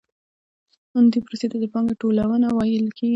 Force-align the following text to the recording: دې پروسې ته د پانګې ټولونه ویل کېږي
دې 1.11 1.19
پروسې 1.25 1.47
ته 1.51 1.57
د 1.61 1.65
پانګې 1.73 1.93
ټولونه 2.01 2.47
ویل 2.57 2.87
کېږي 2.97 3.09